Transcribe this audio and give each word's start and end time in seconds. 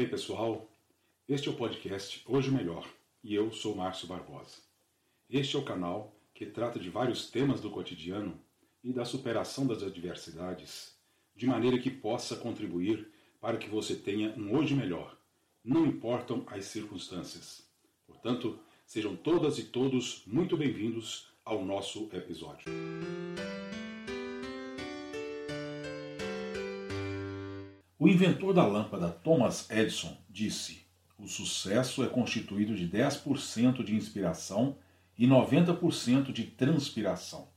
Ei 0.00 0.06
pessoal, 0.06 0.66
este 1.28 1.48
é 1.48 1.50
o 1.50 1.54
podcast 1.54 2.22
Hoje 2.26 2.50
Melhor 2.50 2.88
e 3.22 3.34
eu 3.34 3.52
sou 3.52 3.76
Márcio 3.76 4.08
Barbosa. 4.08 4.56
Este 5.28 5.56
é 5.56 5.58
o 5.58 5.62
canal 5.62 6.16
que 6.32 6.46
trata 6.46 6.78
de 6.78 6.88
vários 6.88 7.30
temas 7.30 7.60
do 7.60 7.68
cotidiano 7.68 8.40
e 8.82 8.94
da 8.94 9.04
superação 9.04 9.66
das 9.66 9.82
adversidades, 9.82 10.96
de 11.36 11.44
maneira 11.44 11.78
que 11.78 11.90
possa 11.90 12.34
contribuir 12.34 13.12
para 13.42 13.58
que 13.58 13.68
você 13.68 13.94
tenha 13.94 14.34
um 14.38 14.56
hoje 14.56 14.74
melhor, 14.74 15.18
não 15.62 15.84
importam 15.84 16.44
as 16.46 16.64
circunstâncias. 16.64 17.68
Portanto, 18.06 18.58
sejam 18.86 19.14
todas 19.14 19.58
e 19.58 19.64
todos 19.64 20.22
muito 20.26 20.56
bem-vindos 20.56 21.28
ao 21.44 21.62
nosso 21.62 22.08
episódio. 22.14 22.64
O 28.00 28.08
inventor 28.08 28.54
da 28.54 28.66
lâmpada 28.66 29.10
Thomas 29.10 29.70
Edison 29.70 30.16
disse: 30.30 30.86
o 31.18 31.28
sucesso 31.28 32.02
é 32.02 32.06
constituído 32.06 32.74
de 32.74 32.88
10% 32.88 33.84
de 33.84 33.94
inspiração 33.94 34.74
e 35.18 35.28
90% 35.28 36.32
de 36.32 36.44
transpiração. 36.44 37.48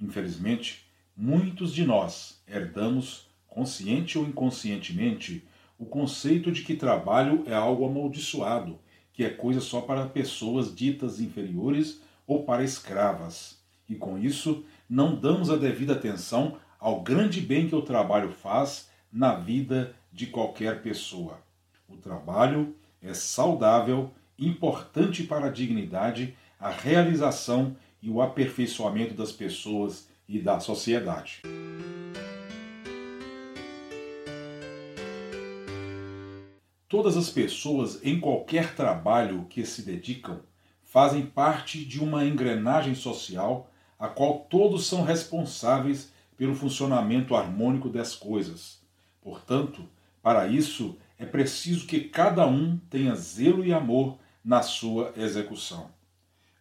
Infelizmente, 0.00 0.86
muitos 1.16 1.74
de 1.74 1.84
nós 1.84 2.40
herdamos, 2.46 3.26
consciente 3.48 4.16
ou 4.16 4.24
inconscientemente, 4.24 5.44
o 5.76 5.84
conceito 5.84 6.52
de 6.52 6.62
que 6.62 6.76
trabalho 6.76 7.42
é 7.48 7.52
algo 7.52 7.84
amaldiçoado, 7.84 8.78
que 9.12 9.24
é 9.24 9.30
coisa 9.30 9.60
só 9.60 9.80
para 9.80 10.06
pessoas 10.06 10.72
ditas 10.72 11.18
inferiores 11.18 12.00
ou 12.24 12.44
para 12.44 12.62
escravas. 12.62 13.58
E 13.88 13.96
com 13.96 14.16
isso, 14.16 14.64
não 14.88 15.16
damos 15.16 15.50
a 15.50 15.56
devida 15.56 15.94
atenção 15.94 16.56
ao 16.78 17.00
grande 17.00 17.40
bem 17.40 17.66
que 17.66 17.74
o 17.74 17.82
trabalho 17.82 18.30
faz 18.30 18.91
na 19.12 19.34
vida 19.34 19.94
de 20.12 20.26
qualquer 20.26 20.82
pessoa. 20.82 21.38
O 21.88 21.96
trabalho 21.96 22.74
é 23.02 23.12
saudável, 23.12 24.10
importante 24.38 25.24
para 25.24 25.46
a 25.46 25.50
dignidade, 25.50 26.36
a 26.58 26.70
realização 26.70 27.76
e 28.00 28.08
o 28.08 28.22
aperfeiçoamento 28.22 29.14
das 29.14 29.30
pessoas 29.30 30.08
e 30.28 30.38
da 30.38 30.58
sociedade. 30.58 31.42
Todas 36.88 37.16
as 37.16 37.30
pessoas 37.30 38.04
em 38.04 38.20
qualquer 38.20 38.74
trabalho 38.74 39.46
que 39.48 39.64
se 39.64 39.82
dedicam 39.82 40.40
fazem 40.84 41.24
parte 41.24 41.84
de 41.84 42.02
uma 42.02 42.24
engrenagem 42.24 42.94
social 42.94 43.70
a 43.98 44.08
qual 44.08 44.40
todos 44.50 44.86
são 44.86 45.02
responsáveis 45.02 46.12
pelo 46.36 46.54
funcionamento 46.54 47.34
harmônico 47.34 47.88
das 47.88 48.14
coisas. 48.14 48.81
Portanto, 49.22 49.88
para 50.22 50.46
isso 50.46 50.98
é 51.18 51.24
preciso 51.24 51.86
que 51.86 52.00
cada 52.00 52.46
um 52.46 52.76
tenha 52.90 53.14
zelo 53.14 53.64
e 53.64 53.72
amor 53.72 54.18
na 54.44 54.62
sua 54.62 55.12
execução. 55.16 55.90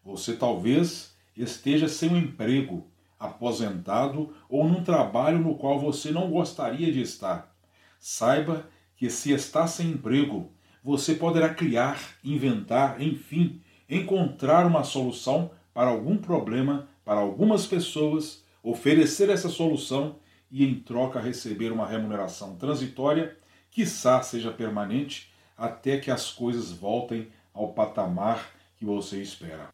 Você 0.06 0.36
talvez 0.36 1.16
esteja 1.36 1.88
sem 1.88 2.10
um 2.10 2.18
emprego, 2.18 2.88
aposentado 3.20 4.34
ou 4.50 4.68
num 4.68 4.84
trabalho 4.84 5.40
no 5.40 5.56
qual 5.56 5.80
você 5.80 6.12
não 6.12 6.30
gostaria 6.30 6.92
de 6.92 7.02
estar. 7.02 7.56
Saiba 8.00 8.68
que 8.96 9.10
se 9.10 9.32
está 9.32 9.68
sem 9.68 9.90
emprego, 9.90 10.52
você 10.84 11.16
poderá 11.16 11.54
criar, 11.54 12.00
inventar, 12.24 13.02
enfim, 13.02 13.62
encontrar 13.90 14.66
uma 14.66 14.84
solução 14.84 15.52
para 15.74 15.90
algum 15.90 16.18
problema 16.18 16.88
para 17.04 17.20
algumas 17.20 17.66
pessoas, 17.66 18.44
oferecer 18.64 19.30
essa 19.30 19.50
solução 19.50 20.16
e 20.52 20.66
em 20.66 20.76
troca 20.76 21.20
receber 21.20 21.72
uma 21.72 21.88
remuneração 21.88 22.56
transitória 22.58 23.38
quiçá 23.72 24.22
seja 24.22 24.52
permanente, 24.52 25.32
até 25.58 25.98
que 25.98 26.12
as 26.12 26.30
coisas 26.30 26.72
voltem 26.72 27.32
ao 27.54 27.72
patamar 27.74 28.52
que 28.76 28.84
você 28.84 29.22
espera. 29.22 29.70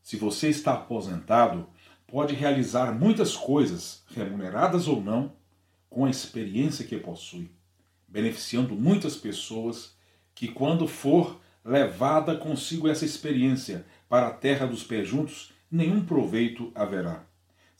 Se 0.00 0.16
você 0.16 0.48
está 0.48 0.74
aposentado, 0.74 1.68
pode 2.06 2.34
realizar 2.34 2.92
muitas 2.92 3.36
coisas, 3.36 4.04
remuneradas 4.14 4.86
ou 4.86 5.02
não, 5.02 5.32
com 5.90 6.04
a 6.04 6.10
experiência 6.10 6.86
que 6.86 6.96
possui, 6.96 7.50
beneficiando 8.06 8.74
muitas 8.74 9.16
pessoas 9.16 9.96
que, 10.34 10.48
quando 10.48 10.86
for 10.86 11.40
levada 11.64 12.36
consigo 12.36 12.88
essa 12.88 13.04
experiência 13.04 13.86
para 14.08 14.28
a 14.28 14.32
terra 14.32 14.66
dos 14.66 14.84
pés 14.84 15.08
juntos, 15.08 15.52
nenhum 15.70 16.04
proveito 16.04 16.70
haverá 16.74 17.24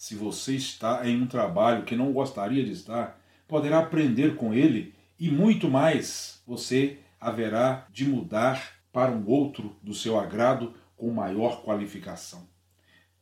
se 0.02 0.16
você 0.16 0.56
está 0.56 1.08
em 1.08 1.22
um 1.22 1.28
trabalho 1.28 1.84
que 1.84 1.94
não 1.94 2.12
gostaria 2.12 2.64
de 2.64 2.72
estar, 2.72 3.22
poderá 3.46 3.78
aprender 3.78 4.34
com 4.34 4.52
ele 4.52 4.92
e 5.16 5.30
muito 5.30 5.70
mais 5.70 6.42
você 6.44 6.98
haverá 7.20 7.86
de 7.88 8.04
mudar 8.04 8.80
para 8.92 9.12
um 9.12 9.24
outro 9.28 9.76
do 9.80 9.94
seu 9.94 10.18
agrado 10.18 10.74
com 10.96 11.08
maior 11.12 11.62
qualificação. 11.62 12.48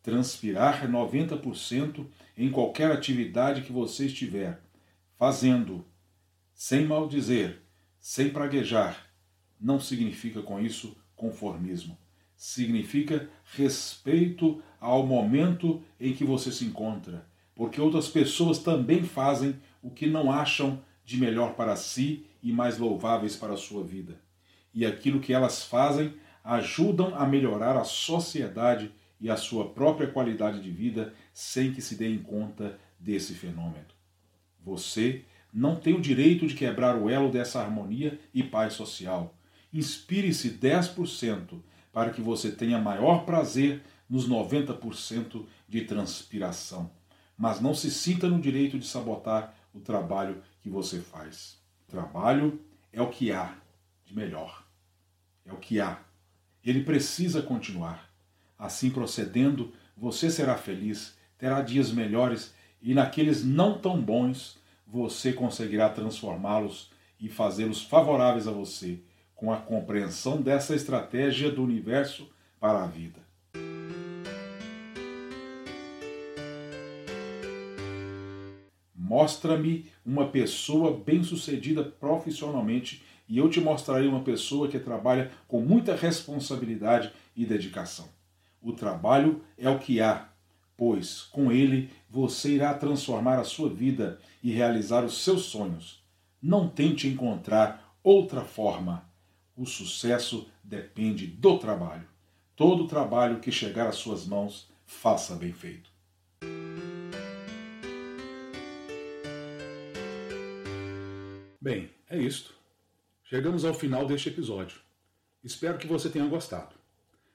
Transpirar 0.03 0.91
90% 0.91 2.07
em 2.35 2.51
qualquer 2.51 2.91
atividade 2.91 3.61
que 3.61 3.73
você 3.73 4.07
estiver 4.07 4.63
fazendo, 5.19 5.85
sem 6.55 6.87
maldizer, 6.87 7.61
sem 7.99 8.31
praguejar, 8.31 9.07
não 9.61 9.79
significa 9.79 10.41
com 10.41 10.59
isso 10.59 10.97
conformismo 11.15 11.99
significa 12.41 13.29
respeito 13.55 14.63
ao 14.81 15.07
momento 15.07 15.83
em 16.01 16.15
que 16.15 16.25
você 16.25 16.51
se 16.51 16.65
encontra, 16.65 17.27
porque 17.55 17.79
outras 17.79 18.09
pessoas 18.09 18.61
também 18.61 19.05
fazem 19.05 19.61
o 19.83 19.91
que 19.91 20.07
não 20.07 20.33
acham 20.33 20.83
de 21.05 21.19
melhor 21.19 21.53
para 21.53 21.77
si 21.77 22.25
e 22.43 22.51
mais 22.51 22.79
louváveis 22.79 23.37
para 23.37 23.53
a 23.53 23.59
sua 23.59 23.85
vida. 23.85 24.19
E 24.73 24.87
aquilo 24.87 25.21
que 25.21 25.35
elas 25.35 25.63
fazem 25.63 26.15
ajudam 26.43 27.15
a 27.15 27.27
melhorar 27.27 27.77
a 27.77 27.85
sociedade 27.85 28.91
e 29.21 29.29
a 29.29 29.37
sua 29.37 29.69
própria 29.69 30.09
qualidade 30.09 30.63
de 30.63 30.71
vida 30.71 31.13
sem 31.35 31.75
que 31.75 31.83
se 31.83 31.95
deem 31.95 32.17
conta 32.17 32.79
desse 32.99 33.35
fenômeno. 33.35 33.85
Você 34.65 35.27
não 35.53 35.77
tem 35.77 35.93
o 35.93 36.01
direito 36.01 36.47
de 36.47 36.55
quebrar 36.55 36.97
o 36.97 37.11
elo 37.11 37.31
dessa 37.31 37.61
harmonia 37.61 38.19
e 38.33 38.43
paz 38.43 38.73
social. 38.73 39.35
Inspire-se 39.71 40.53
10% 40.53 41.61
para 41.93 42.11
que 42.11 42.21
você 42.21 42.51
tenha 42.51 42.79
maior 42.79 43.25
prazer 43.25 43.83
nos 44.09 44.29
90% 44.29 45.47
de 45.69 45.83
transpiração. 45.83 46.91
Mas 47.37 47.61
não 47.61 47.75
se 47.75 47.91
sinta 47.91 48.29
no 48.29 48.41
direito 48.41 48.79
de 48.79 48.87
sabotar 48.87 49.55
o 49.73 49.81
trabalho 49.81 50.43
que 50.61 50.69
você 50.69 51.01
faz. 51.01 51.59
Trabalho 51.89 52.61
é 52.93 53.01
o 53.01 53.09
que 53.09 53.33
há 53.33 53.55
de 54.05 54.15
melhor. 54.15 54.65
É 55.45 55.53
o 55.53 55.57
que 55.57 55.81
há. 55.81 56.01
Ele 56.65 56.83
precisa 56.83 57.41
continuar. 57.41 58.11
Assim 58.59 58.91
procedendo, 58.91 59.73
você 59.97 60.31
será 60.31 60.57
feliz, 60.57 61.17
terá 61.39 61.63
dias 61.63 61.91
melhores 61.91 62.53
e 62.83 62.95
naqueles 62.95 63.45
não 63.45 63.79
tão 63.79 64.01
bons 64.01 64.59
você 64.87 65.33
conseguirá 65.33 65.89
transformá-los 65.89 66.91
e 67.19 67.29
fazê-los 67.29 67.83
favoráveis 67.83 68.49
a 68.49 68.53
você 68.53 69.01
com 69.41 69.51
a 69.51 69.57
compreensão 69.57 70.43
dessa 70.43 70.75
estratégia 70.75 71.51
do 71.51 71.65
universo 71.65 72.29
para 72.61 72.85
a 72.85 72.87
vida. 72.87 73.19
Mostra-me 78.95 79.91
uma 80.05 80.29
pessoa 80.29 80.95
bem-sucedida 80.95 81.83
profissionalmente 81.83 83.03
e 83.27 83.39
eu 83.39 83.49
te 83.49 83.63
mostrarei 83.63 84.07
uma 84.07 84.21
pessoa 84.21 84.69
que 84.69 84.79
trabalha 84.79 85.31
com 85.49 85.63
muita 85.63 85.97
responsabilidade 85.97 87.11
e 87.35 87.47
dedicação. 87.47 88.11
O 88.61 88.75
trabalho 88.75 89.41
é 89.57 89.71
o 89.71 89.79
que 89.79 90.03
há, 90.03 90.29
pois 90.77 91.23
com 91.23 91.51
ele 91.51 91.89
você 92.11 92.57
irá 92.57 92.75
transformar 92.75 93.39
a 93.39 93.45
sua 93.45 93.71
vida 93.71 94.21
e 94.43 94.53
realizar 94.53 95.03
os 95.03 95.25
seus 95.25 95.45
sonhos. 95.47 96.05
Não 96.43 96.69
tente 96.69 97.09
encontrar 97.09 97.97
outra 98.03 98.43
forma 98.43 99.10
o 99.61 99.67
sucesso 99.67 100.49
depende 100.65 101.27
do 101.27 101.59
trabalho. 101.59 102.09
Todo 102.57 102.89
trabalho 102.89 103.41
que 103.41 103.53
chegar 103.53 103.89
às 103.89 103.97
suas 103.97 104.25
mãos, 104.27 104.67
faça 104.87 105.35
bem 105.35 105.53
feito. 105.53 105.91
Bem, 111.61 111.91
é 112.09 112.17
isto. 112.17 112.55
Chegamos 113.23 113.67
ao 113.67 113.75
final 113.75 114.07
deste 114.07 114.31
episódio. 114.31 114.81
Espero 115.45 115.77
que 115.77 115.87
você 115.87 116.09
tenha 116.09 116.27
gostado. 116.27 116.75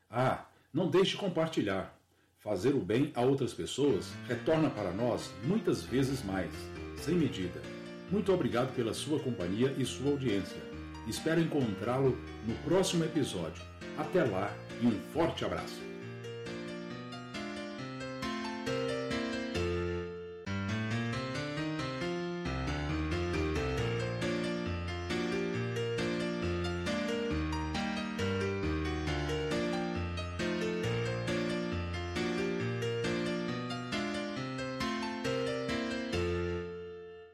Ah, 0.10 0.46
não 0.74 0.90
deixe 0.90 1.12
de 1.12 1.18
compartilhar. 1.18 1.96
Fazer 2.40 2.74
o 2.74 2.80
bem 2.80 3.12
a 3.14 3.22
outras 3.22 3.54
pessoas 3.54 4.12
retorna 4.28 4.72
para 4.72 4.92
nós 4.92 5.32
muitas 5.44 5.84
vezes 5.84 6.24
mais, 6.24 6.52
sem 6.98 7.14
medida. 7.14 7.62
Muito 8.10 8.34
obrigado 8.34 8.76
pela 8.76 8.96
sua 8.96 9.20
companhia 9.20 9.76
e 9.78 9.86
sua 9.86 10.10
audiência. 10.12 10.75
Espero 11.08 11.42
encontrá-lo 11.42 12.18
no 12.48 12.56
próximo 12.64 13.04
episódio. 13.04 13.64
Até 13.98 14.24
lá 14.24 14.52
e 14.82 14.88
um 14.88 15.00
forte 15.14 15.46
abraço. 15.46 15.95